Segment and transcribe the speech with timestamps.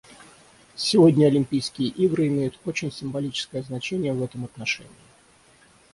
[0.75, 4.89] Сегодня Олимпийские игры имеют очень символическое значение в этом отношении.